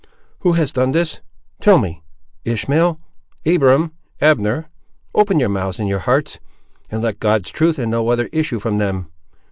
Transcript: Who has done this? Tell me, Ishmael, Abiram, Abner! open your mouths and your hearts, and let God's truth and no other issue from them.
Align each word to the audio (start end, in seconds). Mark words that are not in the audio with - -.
Who 0.39 0.53
has 0.53 0.71
done 0.71 0.93
this? 0.93 1.21
Tell 1.59 1.77
me, 1.77 2.01
Ishmael, 2.43 2.99
Abiram, 3.45 3.91
Abner! 4.19 4.67
open 5.13 5.39
your 5.39 5.49
mouths 5.49 5.77
and 5.77 5.87
your 5.87 5.99
hearts, 5.99 6.39
and 6.89 7.03
let 7.03 7.19
God's 7.19 7.51
truth 7.51 7.77
and 7.77 7.91
no 7.91 8.09
other 8.09 8.27
issue 8.31 8.57
from 8.59 8.79
them. 8.79 9.11